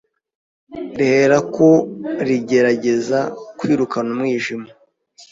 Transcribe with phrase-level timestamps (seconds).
[0.97, 1.69] riherako
[2.27, 3.19] rigerageza
[3.57, 4.67] kwirukana umwijima.